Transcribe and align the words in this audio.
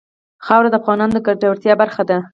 خاوره 0.45 0.69
د 0.71 0.75
افغانانو 0.79 1.13
د 1.15 1.19
ګټورتیا 1.27 1.73
برخه 1.81 2.03
ده. 2.09 2.17